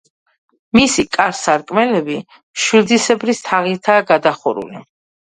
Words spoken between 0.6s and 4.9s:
მისი კარ-სარკმლები მშვილდისებრი თაღითაა გადახურული.